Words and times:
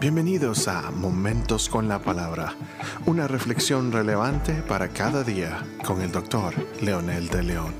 Bienvenidos 0.00 0.66
a 0.66 0.90
Momentos 0.90 1.68
con 1.68 1.86
la 1.86 2.00
Palabra, 2.00 2.56
una 3.04 3.28
reflexión 3.28 3.92
relevante 3.92 4.62
para 4.62 4.94
cada 4.94 5.22
día 5.24 5.62
con 5.84 6.00
el 6.00 6.10
doctor 6.10 6.54
Leonel 6.80 7.28
de 7.28 7.42
León. 7.42 7.74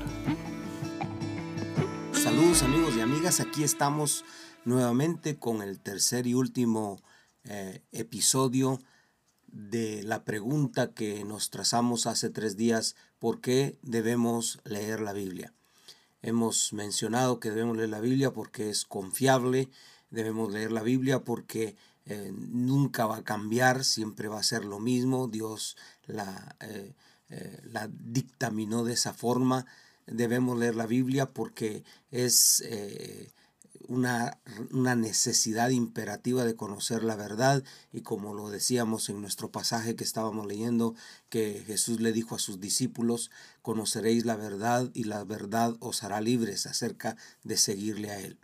Saludos 2.13 2.61
amigos 2.61 2.95
y 2.95 3.01
amigas, 3.01 3.39
aquí 3.39 3.63
estamos 3.63 4.23
nuevamente 4.65 5.39
con 5.39 5.63
el 5.63 5.79
tercer 5.79 6.27
y 6.27 6.35
último 6.35 7.01
eh, 7.45 7.81
episodio 7.91 8.79
de 9.47 10.03
la 10.03 10.23
pregunta 10.23 10.93
que 10.93 11.25
nos 11.25 11.49
trazamos 11.49 12.05
hace 12.05 12.29
tres 12.29 12.55
días, 12.55 12.95
¿por 13.17 13.41
qué 13.41 13.79
debemos 13.81 14.59
leer 14.63 14.99
la 14.99 15.13
Biblia? 15.13 15.55
Hemos 16.21 16.71
mencionado 16.71 17.39
que 17.39 17.49
debemos 17.49 17.77
leer 17.77 17.89
la 17.89 17.99
Biblia 17.99 18.31
porque 18.31 18.69
es 18.69 18.85
confiable, 18.85 19.71
debemos 20.11 20.51
leer 20.51 20.71
la 20.71 20.83
Biblia 20.83 21.23
porque 21.23 21.75
eh, 22.05 22.33
nunca 22.35 23.05
va 23.05 23.17
a 23.17 23.23
cambiar, 23.23 23.83
siempre 23.85 24.27
va 24.27 24.39
a 24.39 24.43
ser 24.43 24.65
lo 24.65 24.79
mismo, 24.79 25.27
Dios 25.27 25.77
la, 26.07 26.55
eh, 26.59 26.95
eh, 27.29 27.61
la 27.63 27.89
dictaminó 27.91 28.83
de 28.83 28.93
esa 28.93 29.13
forma, 29.13 29.67
debemos 30.07 30.57
leer 30.57 30.75
la 30.75 30.87
Biblia 30.87 31.29
porque 31.31 31.83
es 32.09 32.63
una, 33.87 34.39
una, 34.71 34.95
necesidad 34.95 35.69
imperativa 35.69 36.43
de 36.43 36.55
conocer 36.55 37.03
la 37.03 37.15
verdad 37.15 37.63
y 37.93 38.01
como 38.01 38.33
lo 38.33 38.49
decíamos 38.49 39.09
en 39.09 39.21
nuestro 39.21 39.51
pasaje 39.51 39.95
que 39.95 40.03
estábamos 40.03 40.47
leyendo, 40.47 40.95
que 41.29 41.63
Jesús 41.65 42.01
le 42.01 42.13
dijo 42.13 42.35
a 42.35 42.39
sus 42.39 42.59
discípulos, 42.59 43.31
conoceréis 43.61 44.25
la 44.25 44.35
verdad 44.35 44.89
y 44.93 45.03
la 45.03 45.23
verdad 45.23 45.75
os 45.79 46.03
hará 46.03 46.19
libres 46.19 46.65
acerca 46.65 47.15
de 47.43 47.57
seguirle 47.57 48.09
a 48.09 48.19
Él. 48.19 48.39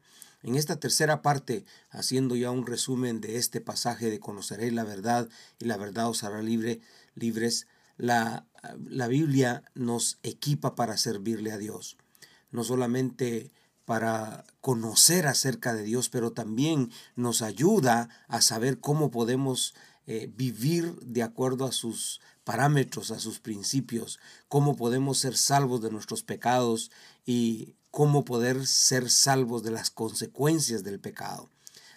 En 0.48 0.56
esta 0.56 0.80
tercera 0.80 1.22
parte, 1.22 1.66
haciendo 1.90 2.38
ya 2.38 2.52
un 2.52 2.66
resumen 2.66 3.20
de 3.20 3.36
este 3.36 3.60
pasaje 3.60 4.10
de 4.10 4.22
conoceréis 4.22 4.72
la 4.72 4.86
verdad 4.86 5.28
y 5.60 5.66
la 5.66 5.76
verdad 5.76 6.08
os 6.08 6.24
hará 6.24 6.42
libre, 6.42 6.80
libres, 7.16 7.68
la, 7.98 8.46
la 8.86 9.10
Biblia 9.10 9.64
nos 9.76 10.20
equipa 10.24 10.74
para 10.74 10.96
servirle 10.96 11.52
a 11.52 11.58
Dios. 11.58 11.98
No 12.50 12.64
solamente 12.64 13.52
para 13.84 14.46
conocer 14.62 15.28
acerca 15.28 15.74
de 15.74 15.84
Dios, 15.84 16.08
pero 16.08 16.32
también 16.32 16.94
nos 17.18 17.42
ayuda 17.42 18.08
a 18.30 18.40
saber 18.40 18.80
cómo 18.80 19.12
podemos 19.12 19.76
eh, 20.06 20.32
vivir 20.34 20.96
de 21.02 21.24
acuerdo 21.24 21.66
a 21.66 21.74
sus 21.74 22.22
parámetros, 22.46 23.12
a 23.12 23.20
sus 23.20 23.42
principios, 23.42 24.18
cómo 24.48 24.78
podemos 24.78 25.18
ser 25.18 25.36
salvos 25.36 25.82
de 25.82 25.92
nuestros 25.92 26.24
pecados 26.24 26.90
y 27.26 27.76
cómo 27.98 28.26
poder 28.26 28.68
ser 28.68 29.10
salvos 29.10 29.64
de 29.64 29.72
las 29.72 29.90
consecuencias 29.90 30.84
del 30.84 31.00
pecado. 31.00 31.50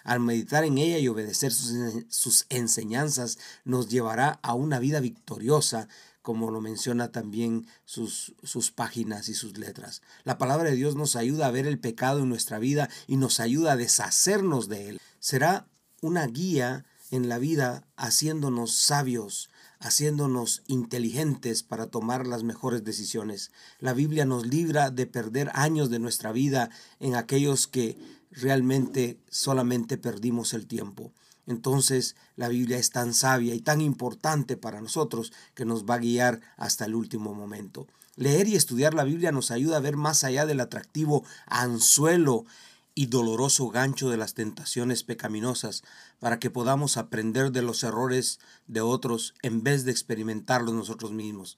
Al 0.03 0.19
meditar 0.19 0.63
en 0.63 0.79
ella 0.79 0.97
y 0.97 1.07
obedecer 1.07 1.51
sus, 1.51 1.75
sus 2.09 2.47
enseñanzas 2.49 3.37
nos 3.65 3.87
llevará 3.87 4.39
a 4.41 4.55
una 4.55 4.79
vida 4.79 4.99
victoriosa 4.99 5.87
como 6.23 6.49
lo 6.49 6.59
menciona 6.59 7.11
también 7.11 7.67
sus, 7.85 8.33
sus 8.41 8.71
páginas 8.71 9.29
y 9.29 9.35
sus 9.35 9.59
letras. 9.59 10.01
La 10.23 10.39
palabra 10.39 10.71
de 10.71 10.75
Dios 10.75 10.95
nos 10.95 11.15
ayuda 11.15 11.45
a 11.45 11.51
ver 11.51 11.67
el 11.67 11.77
pecado 11.77 12.21
en 12.21 12.29
nuestra 12.29 12.57
vida 12.57 12.89
y 13.05 13.17
nos 13.17 13.39
ayuda 13.39 13.73
a 13.73 13.77
deshacernos 13.77 14.69
de 14.69 14.89
él. 14.89 15.01
Será 15.19 15.67
una 16.01 16.25
guía 16.25 16.83
en 17.11 17.29
la 17.29 17.37
vida 17.37 17.85
haciéndonos 17.95 18.73
sabios, 18.73 19.51
haciéndonos 19.81 20.61
inteligentes 20.67 21.63
para 21.63 21.87
tomar 21.87 22.27
las 22.27 22.43
mejores 22.43 22.83
decisiones. 22.83 23.51
La 23.79 23.93
Biblia 23.93 24.25
nos 24.25 24.45
libra 24.45 24.91
de 24.91 25.07
perder 25.07 25.51
años 25.53 25.89
de 25.89 25.99
nuestra 25.99 26.31
vida 26.31 26.69
en 26.99 27.15
aquellos 27.15 27.67
que 27.67 27.97
realmente 28.31 29.19
solamente 29.29 29.97
perdimos 29.97 30.53
el 30.53 30.67
tiempo. 30.67 31.11
Entonces 31.47 32.15
la 32.35 32.47
Biblia 32.47 32.77
es 32.77 32.91
tan 32.91 33.13
sabia 33.13 33.55
y 33.55 33.59
tan 33.59 33.81
importante 33.81 34.55
para 34.55 34.81
nosotros 34.81 35.33
que 35.55 35.65
nos 35.65 35.85
va 35.85 35.95
a 35.95 35.99
guiar 35.99 36.41
hasta 36.57 36.85
el 36.85 36.95
último 36.95 37.33
momento. 37.33 37.87
Leer 38.15 38.47
y 38.47 38.55
estudiar 38.55 38.93
la 38.93 39.03
Biblia 39.03 39.31
nos 39.31 39.49
ayuda 39.49 39.77
a 39.77 39.81
ver 39.81 39.97
más 39.97 40.23
allá 40.23 40.45
del 40.45 40.59
atractivo 40.59 41.23
anzuelo 41.47 42.45
y 42.93 43.05
doloroso 43.05 43.69
gancho 43.69 44.09
de 44.09 44.17
las 44.17 44.33
tentaciones 44.33 45.03
pecaminosas 45.03 45.83
para 46.19 46.39
que 46.39 46.49
podamos 46.49 46.97
aprender 46.97 47.51
de 47.51 47.61
los 47.61 47.83
errores 47.83 48.39
de 48.67 48.81
otros 48.81 49.33
en 49.41 49.63
vez 49.63 49.85
de 49.85 49.91
experimentarlos 49.91 50.73
nosotros 50.73 51.11
mismos. 51.11 51.57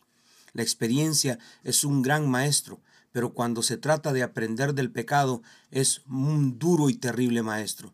La 0.54 0.62
experiencia 0.62 1.40
es 1.64 1.84
un 1.84 2.04
gran 2.04 2.30
maestro, 2.30 2.80
pero 3.12 3.34
cuando 3.34 3.64
se 3.64 3.78
trata 3.78 4.14
de 4.14 4.24
aprender 4.24 4.74
del 4.74 4.92
pecado 4.92 5.42
es 5.72 6.02
un 6.08 6.60
duro 6.60 6.90
y 6.90 6.96
terrible 6.96 7.42
maestro. 7.42 7.94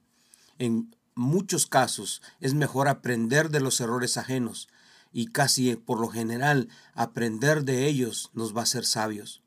En 0.58 0.96
muchos 1.16 1.68
casos 1.68 2.22
es 2.42 2.54
mejor 2.54 2.88
aprender 2.88 3.50
de 3.50 3.62
los 3.62 3.80
errores 3.80 4.18
ajenos 4.18 4.68
y 5.12 5.28
casi 5.28 5.76
por 5.76 6.00
lo 6.00 6.10
general 6.10 6.68
aprender 6.94 7.64
de 7.64 7.88
ellos 7.88 8.30
nos 8.34 8.56
va 8.56 8.64
a 8.64 8.68
ser 8.68 8.86
sabios. 8.86 9.42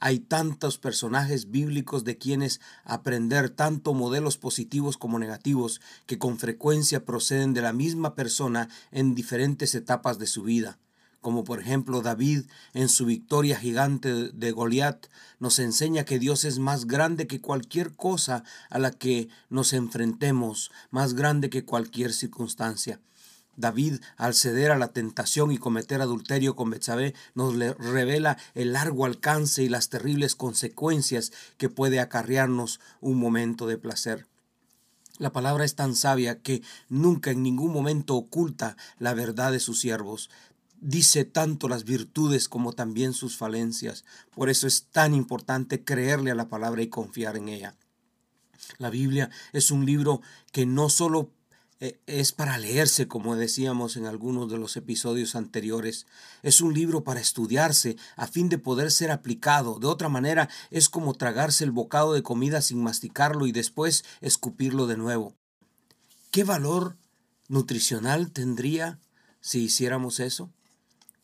Hay 0.00 0.18
tantos 0.18 0.78
personajes 0.78 1.50
bíblicos 1.50 2.04
de 2.04 2.16
quienes 2.16 2.60
aprender 2.84 3.50
tanto 3.50 3.94
modelos 3.94 4.38
positivos 4.38 4.96
como 4.96 5.18
negativos 5.18 5.80
que 6.06 6.18
con 6.18 6.38
frecuencia 6.38 7.04
proceden 7.04 7.54
de 7.54 7.62
la 7.62 7.72
misma 7.72 8.14
persona 8.14 8.68
en 8.90 9.14
diferentes 9.14 9.74
etapas 9.74 10.18
de 10.18 10.26
su 10.26 10.42
vida 10.42 10.78
como 11.20 11.44
por 11.44 11.60
ejemplo 11.60 12.00
David 12.00 12.44
en 12.72 12.88
su 12.88 13.04
victoria 13.04 13.58
gigante 13.58 14.30
de 14.30 14.52
Goliat, 14.52 15.06
nos 15.38 15.58
enseña 15.58 16.04
que 16.04 16.18
Dios 16.18 16.44
es 16.44 16.58
más 16.58 16.86
grande 16.86 17.26
que 17.26 17.40
cualquier 17.40 17.94
cosa 17.94 18.42
a 18.70 18.78
la 18.78 18.90
que 18.90 19.28
nos 19.48 19.72
enfrentemos, 19.72 20.70
más 20.90 21.14
grande 21.14 21.50
que 21.50 21.64
cualquier 21.64 22.12
circunstancia. 22.12 23.00
David, 23.56 24.00
al 24.16 24.34
ceder 24.34 24.70
a 24.70 24.78
la 24.78 24.88
tentación 24.88 25.52
y 25.52 25.58
cometer 25.58 26.00
adulterio 26.00 26.56
con 26.56 26.70
Betsabé, 26.70 27.14
nos 27.34 27.54
revela 27.54 28.38
el 28.54 28.72
largo 28.72 29.04
alcance 29.04 29.62
y 29.62 29.68
las 29.68 29.88
terribles 29.88 30.34
consecuencias 30.34 31.32
que 31.58 31.68
puede 31.68 32.00
acarrearnos 32.00 32.80
un 33.00 33.18
momento 33.18 33.66
de 33.66 33.78
placer. 33.78 34.26
La 35.18 35.32
palabra 35.32 35.66
es 35.66 35.74
tan 35.74 35.94
sabia 35.94 36.40
que 36.40 36.62
nunca 36.88 37.30
en 37.30 37.42
ningún 37.42 37.72
momento 37.72 38.14
oculta 38.14 38.76
la 38.98 39.12
verdad 39.12 39.52
de 39.52 39.60
sus 39.60 39.78
siervos 39.78 40.30
dice 40.80 41.24
tanto 41.24 41.68
las 41.68 41.84
virtudes 41.84 42.48
como 42.48 42.72
también 42.72 43.12
sus 43.12 43.36
falencias. 43.36 44.04
Por 44.34 44.48
eso 44.48 44.66
es 44.66 44.84
tan 44.84 45.14
importante 45.14 45.84
creerle 45.84 46.30
a 46.30 46.34
la 46.34 46.48
palabra 46.48 46.82
y 46.82 46.88
confiar 46.88 47.36
en 47.36 47.48
ella. 47.48 47.76
La 48.78 48.90
Biblia 48.90 49.30
es 49.52 49.70
un 49.70 49.86
libro 49.86 50.22
que 50.52 50.66
no 50.66 50.88
solo 50.88 51.30
es 51.80 52.32
para 52.32 52.58
leerse, 52.58 53.08
como 53.08 53.36
decíamos 53.36 53.96
en 53.96 54.04
algunos 54.04 54.50
de 54.50 54.58
los 54.58 54.76
episodios 54.76 55.34
anteriores. 55.34 56.06
Es 56.42 56.60
un 56.60 56.74
libro 56.74 57.04
para 57.04 57.20
estudiarse 57.20 57.96
a 58.16 58.26
fin 58.26 58.50
de 58.50 58.58
poder 58.58 58.90
ser 58.90 59.10
aplicado. 59.10 59.78
De 59.78 59.86
otra 59.86 60.10
manera, 60.10 60.50
es 60.70 60.90
como 60.90 61.14
tragarse 61.14 61.64
el 61.64 61.70
bocado 61.70 62.12
de 62.12 62.22
comida 62.22 62.60
sin 62.60 62.82
masticarlo 62.82 63.46
y 63.46 63.52
después 63.52 64.04
escupirlo 64.20 64.86
de 64.86 64.98
nuevo. 64.98 65.34
¿Qué 66.30 66.44
valor 66.44 66.96
nutricional 67.48 68.30
tendría 68.30 68.98
si 69.40 69.64
hiciéramos 69.64 70.20
eso? 70.20 70.50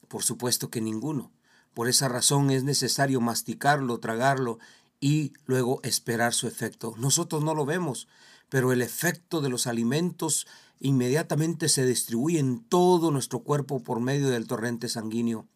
Por 0.09 0.23
supuesto 0.23 0.71
que 0.71 0.81
ninguno. 0.81 1.33
Por 1.75 1.87
esa 1.87 2.09
razón 2.09 2.51
es 2.51 2.65
necesario 2.65 3.21
masticarlo, 3.21 4.01
tragarlo 4.01 4.59
y 5.01 5.35
luego 5.45 5.81
esperar 5.83 6.33
su 6.33 6.49
efecto. 6.49 6.95
Nosotros 6.97 7.45
no 7.45 7.55
lo 7.55 7.67
vemos, 7.67 8.09
pero 8.49 8.73
el 8.73 8.83
efecto 8.83 9.41
de 9.41 9.49
los 9.49 9.67
alimentos 9.67 10.47
inmediatamente 10.81 11.69
se 11.69 11.87
distribuye 11.87 12.39
en 12.39 12.61
todo 12.61 13.11
nuestro 13.11 13.41
cuerpo 13.41 13.83
por 13.83 14.01
medio 14.01 14.29
del 14.29 14.47
torrente 14.47 14.89
sanguíneo. 14.89 15.47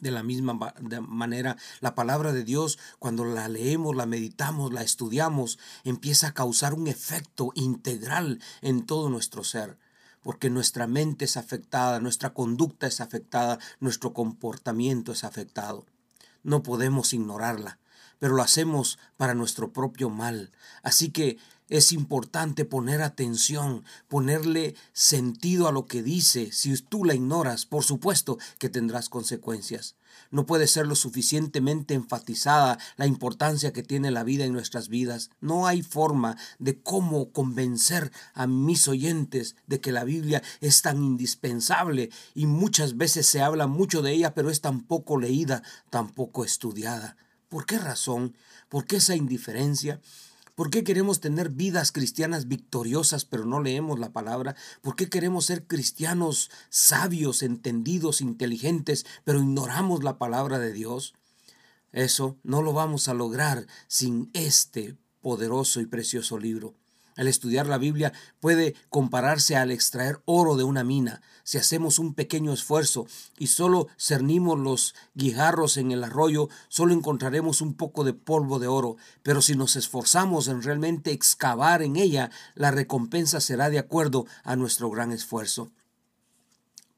De 0.00 0.10
la 0.12 0.22
misma 0.22 0.56
manera, 1.00 1.56
la 1.80 1.96
palabra 1.96 2.32
de 2.32 2.44
Dios, 2.44 2.78
cuando 3.00 3.24
la 3.24 3.48
leemos, 3.48 3.96
la 3.96 4.06
meditamos, 4.06 4.72
la 4.72 4.82
estudiamos, 4.82 5.58
empieza 5.82 6.28
a 6.28 6.34
causar 6.34 6.74
un 6.74 6.86
efecto 6.86 7.50
integral 7.54 8.40
en 8.62 8.86
todo 8.86 9.08
nuestro 9.10 9.42
ser 9.42 9.76
porque 10.22 10.50
nuestra 10.50 10.86
mente 10.86 11.24
es 11.24 11.36
afectada, 11.36 12.00
nuestra 12.00 12.34
conducta 12.34 12.86
es 12.86 13.00
afectada, 13.00 13.58
nuestro 13.80 14.12
comportamiento 14.12 15.12
es 15.12 15.24
afectado. 15.24 15.86
No 16.42 16.62
podemos 16.62 17.14
ignorarla, 17.14 17.78
pero 18.18 18.34
lo 18.34 18.42
hacemos 18.42 18.98
para 19.16 19.34
nuestro 19.34 19.72
propio 19.72 20.10
mal. 20.10 20.52
Así 20.82 21.10
que 21.10 21.38
es 21.68 21.92
importante 21.92 22.64
poner 22.64 23.02
atención, 23.02 23.84
ponerle 24.08 24.74
sentido 24.92 25.68
a 25.68 25.72
lo 25.72 25.86
que 25.86 26.02
dice. 26.02 26.50
Si 26.52 26.76
tú 26.82 27.04
la 27.04 27.14
ignoras, 27.14 27.66
por 27.66 27.84
supuesto 27.84 28.38
que 28.58 28.68
tendrás 28.68 29.08
consecuencias. 29.08 29.96
No 30.30 30.46
puede 30.46 30.66
ser 30.66 30.86
lo 30.86 30.94
suficientemente 30.94 31.94
enfatizada 31.94 32.78
la 32.96 33.06
importancia 33.06 33.72
que 33.72 33.82
tiene 33.82 34.10
la 34.10 34.24
vida 34.24 34.44
en 34.44 34.52
nuestras 34.52 34.88
vidas. 34.88 35.30
No 35.40 35.66
hay 35.66 35.82
forma 35.82 36.36
de 36.58 36.80
cómo 36.80 37.30
convencer 37.32 38.12
a 38.34 38.46
mis 38.46 38.88
oyentes 38.88 39.56
de 39.66 39.80
que 39.80 39.92
la 39.92 40.04
Biblia 40.04 40.42
es 40.60 40.82
tan 40.82 41.02
indispensable 41.02 42.10
y 42.34 42.46
muchas 42.46 42.96
veces 42.96 43.26
se 43.26 43.40
habla 43.40 43.66
mucho 43.66 44.02
de 44.02 44.12
ella, 44.12 44.34
pero 44.34 44.50
es 44.50 44.60
tan 44.60 44.82
poco 44.82 45.18
leída, 45.18 45.62
tan 45.90 46.10
poco 46.10 46.44
estudiada. 46.44 47.16
¿Por 47.48 47.64
qué 47.64 47.78
razón? 47.78 48.36
¿Por 48.68 48.84
qué 48.86 48.96
esa 48.96 49.16
indiferencia? 49.16 50.00
¿Por 50.58 50.70
qué 50.70 50.82
queremos 50.82 51.20
tener 51.20 51.50
vidas 51.50 51.92
cristianas 51.92 52.48
victoriosas 52.48 53.24
pero 53.24 53.44
no 53.44 53.62
leemos 53.62 54.00
la 54.00 54.10
palabra? 54.10 54.56
¿Por 54.82 54.96
qué 54.96 55.08
queremos 55.08 55.44
ser 55.44 55.68
cristianos 55.68 56.50
sabios, 56.68 57.44
entendidos, 57.44 58.20
inteligentes 58.20 59.06
pero 59.22 59.38
ignoramos 59.38 60.02
la 60.02 60.18
palabra 60.18 60.58
de 60.58 60.72
Dios? 60.72 61.14
Eso 61.92 62.38
no 62.42 62.60
lo 62.60 62.72
vamos 62.72 63.06
a 63.06 63.14
lograr 63.14 63.68
sin 63.86 64.30
este 64.32 64.96
poderoso 65.20 65.80
y 65.80 65.86
precioso 65.86 66.40
libro. 66.40 66.74
El 67.18 67.26
estudiar 67.26 67.66
la 67.66 67.78
Biblia 67.78 68.12
puede 68.38 68.76
compararse 68.90 69.56
al 69.56 69.72
extraer 69.72 70.22
oro 70.24 70.56
de 70.56 70.62
una 70.62 70.84
mina. 70.84 71.20
Si 71.42 71.58
hacemos 71.58 71.98
un 71.98 72.14
pequeño 72.14 72.52
esfuerzo 72.52 73.08
y 73.38 73.48
solo 73.48 73.88
cernimos 73.98 74.56
los 74.56 74.94
guijarros 75.14 75.78
en 75.78 75.90
el 75.90 76.04
arroyo, 76.04 76.48
solo 76.68 76.94
encontraremos 76.94 77.60
un 77.60 77.74
poco 77.74 78.04
de 78.04 78.12
polvo 78.12 78.60
de 78.60 78.68
oro. 78.68 78.96
Pero 79.24 79.42
si 79.42 79.56
nos 79.56 79.74
esforzamos 79.74 80.46
en 80.46 80.62
realmente 80.62 81.10
excavar 81.10 81.82
en 81.82 81.96
ella, 81.96 82.30
la 82.54 82.70
recompensa 82.70 83.40
será 83.40 83.68
de 83.68 83.80
acuerdo 83.80 84.26
a 84.44 84.54
nuestro 84.54 84.88
gran 84.88 85.10
esfuerzo. 85.10 85.72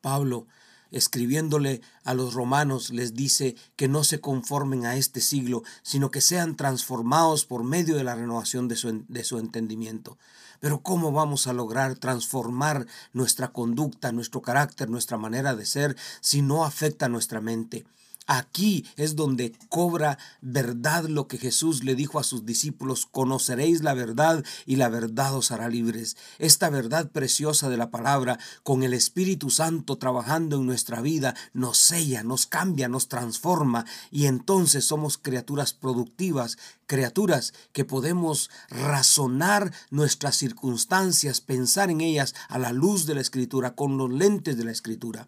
Pablo 0.03 0.47
escribiéndole 0.91 1.81
a 2.05 2.15
los 2.15 2.35
romanos, 2.35 2.91
les 2.91 3.15
dice 3.15 3.57
que 3.77 3.89
no 3.89 4.05
se 4.05 4.21
conformen 4.21 4.87
a 4.87 4.97
este 4.97 5.21
siglo, 5.21 5.63
sino 5.83 6.11
que 6.11 6.21
sean 6.21 6.57
transformados 6.57 7.45
por 7.45 7.65
medio 7.65 7.97
de 7.97 8.05
la 8.05 8.15
renovación 8.15 8.69
de 8.69 8.77
su, 8.77 9.05
de 9.09 9.25
su 9.25 9.39
entendimiento. 9.39 10.19
Pero 10.61 10.83
¿cómo 10.83 11.11
vamos 11.11 11.47
a 11.47 11.53
lograr 11.53 11.97
transformar 11.97 12.87
nuestra 13.13 13.49
conducta, 13.49 14.13
nuestro 14.13 14.43
carácter, 14.43 14.91
nuestra 14.91 15.17
manera 15.17 15.55
de 15.55 15.65
ser 15.65 15.97
si 16.21 16.43
no 16.43 16.65
afecta 16.65 17.09
nuestra 17.09 17.41
mente? 17.41 17.87
Aquí 18.32 18.87
es 18.97 19.17
donde 19.17 19.55
cobra 19.69 20.17
verdad 20.41 21.06
lo 21.06 21.27
que 21.27 21.37
Jesús 21.37 21.82
le 21.82 21.97
dijo 21.97 22.21
a 22.21 22.23
sus 22.23 22.47
discípulos, 22.47 23.05
conoceréis 23.11 23.82
la 23.82 23.93
verdad 23.93 24.44
y 24.67 24.77
la 24.77 24.88
verdad 24.88 25.35
os 25.35 25.50
hará 25.50 25.69
libres. 25.69 26.17
Esta 26.38 26.71
verdad 26.71 27.11
preciosa 27.11 27.69
de 27.69 27.77
la 27.77 27.91
palabra, 27.91 28.38
con 28.62 28.85
el 28.85 28.94
Espíritu 28.94 29.50
Santo 29.50 29.99
trabajando 29.99 30.59
en 30.59 30.67
nuestra 30.67 31.00
vida, 31.00 31.35
nos 31.55 31.79
sella, 31.79 32.23
nos 32.23 32.47
cambia, 32.47 32.87
nos 32.87 33.09
transforma 33.09 33.85
y 34.12 34.27
entonces 34.27 34.85
somos 34.85 35.19
criaturas 35.19 35.73
productivas, 35.73 36.56
criaturas 36.87 37.53
que 37.73 37.85
podemos 37.85 38.49
razonar 38.69 39.73
nuestras 39.91 40.37
circunstancias, 40.37 41.41
pensar 41.41 41.91
en 41.91 42.00
ellas 42.00 42.37
a 42.49 42.61
la 42.61 42.71
luz 42.71 43.06
de 43.06 43.17
la 43.17 43.23
Escritura, 43.23 43.75
con 43.75 43.99
los 43.99 44.09
lentes 44.09 44.56
de 44.56 44.62
la 44.62 44.71
Escritura. 44.71 45.26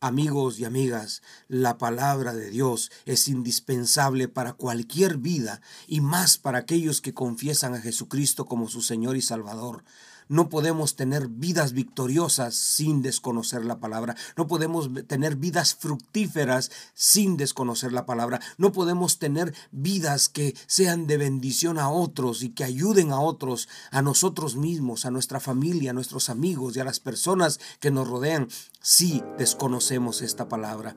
Amigos 0.00 0.60
y 0.60 0.64
amigas, 0.64 1.22
la 1.48 1.76
palabra 1.76 2.32
de 2.32 2.50
Dios 2.50 2.92
es 3.04 3.26
indispensable 3.26 4.28
para 4.28 4.52
cualquier 4.52 5.16
vida 5.16 5.60
y 5.88 6.00
más 6.00 6.38
para 6.38 6.58
aquellos 6.58 7.00
que 7.00 7.14
confiesan 7.14 7.74
a 7.74 7.80
Jesucristo 7.80 8.44
como 8.46 8.68
su 8.68 8.80
Señor 8.80 9.16
y 9.16 9.22
Salvador. 9.22 9.82
No 10.28 10.48
podemos 10.48 10.96
tener 10.96 11.28
vidas 11.28 11.72
victoriosas 11.72 12.54
sin 12.54 13.02
desconocer 13.02 13.64
la 13.64 13.80
palabra. 13.80 14.16
No 14.36 14.46
podemos 14.46 14.90
tener 15.06 15.36
vidas 15.36 15.74
fructíferas 15.74 16.70
sin 16.94 17.36
desconocer 17.36 17.92
la 17.92 18.06
palabra. 18.06 18.40
No 18.58 18.72
podemos 18.72 19.18
tener 19.18 19.54
vidas 19.72 20.28
que 20.28 20.54
sean 20.66 21.06
de 21.06 21.16
bendición 21.16 21.78
a 21.78 21.90
otros 21.90 22.42
y 22.42 22.50
que 22.50 22.64
ayuden 22.64 23.12
a 23.12 23.20
otros, 23.20 23.68
a 23.90 24.02
nosotros 24.02 24.56
mismos, 24.56 25.04
a 25.04 25.10
nuestra 25.10 25.40
familia, 25.40 25.90
a 25.90 25.94
nuestros 25.94 26.28
amigos 26.28 26.76
y 26.76 26.80
a 26.80 26.84
las 26.84 27.00
personas 27.00 27.60
que 27.80 27.90
nos 27.90 28.08
rodean 28.08 28.48
si 28.80 29.22
desconocemos 29.38 30.22
esta 30.22 30.48
palabra. 30.48 30.96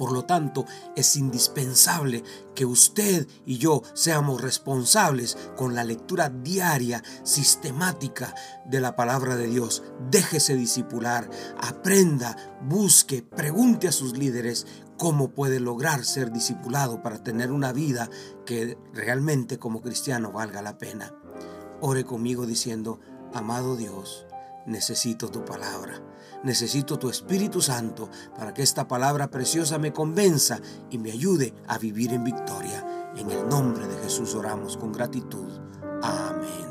Por 0.00 0.12
lo 0.12 0.24
tanto, 0.24 0.64
es 0.96 1.14
indispensable 1.16 2.24
que 2.54 2.64
usted 2.64 3.28
y 3.44 3.58
yo 3.58 3.82
seamos 3.92 4.40
responsables 4.40 5.36
con 5.58 5.74
la 5.74 5.84
lectura 5.84 6.30
diaria, 6.30 7.02
sistemática 7.22 8.34
de 8.64 8.80
la 8.80 8.96
palabra 8.96 9.36
de 9.36 9.46
Dios. 9.48 9.82
Déjese 10.10 10.54
disipular, 10.54 11.28
aprenda, 11.60 12.34
busque, 12.62 13.22
pregunte 13.22 13.88
a 13.88 13.92
sus 13.92 14.16
líderes 14.16 14.66
cómo 14.96 15.32
puede 15.32 15.60
lograr 15.60 16.02
ser 16.06 16.32
discipulado 16.32 17.02
para 17.02 17.22
tener 17.22 17.52
una 17.52 17.74
vida 17.74 18.08
que 18.46 18.78
realmente 18.94 19.58
como 19.58 19.82
cristiano 19.82 20.32
valga 20.32 20.62
la 20.62 20.78
pena. 20.78 21.14
Ore 21.82 22.04
conmigo 22.04 22.46
diciendo, 22.46 23.00
amado 23.34 23.76
Dios, 23.76 24.26
necesito 24.64 25.28
tu 25.28 25.44
palabra. 25.44 26.09
Necesito 26.42 26.98
tu 26.98 27.10
Espíritu 27.10 27.60
Santo 27.60 28.08
para 28.36 28.54
que 28.54 28.62
esta 28.62 28.88
palabra 28.88 29.30
preciosa 29.30 29.78
me 29.78 29.92
convenza 29.92 30.60
y 30.90 30.98
me 30.98 31.12
ayude 31.12 31.54
a 31.66 31.78
vivir 31.78 32.12
en 32.12 32.24
victoria. 32.24 33.12
En 33.16 33.30
el 33.30 33.48
nombre 33.48 33.86
de 33.86 34.02
Jesús 34.02 34.34
oramos 34.34 34.76
con 34.76 34.92
gratitud. 34.92 35.50
Amén. 36.02 36.69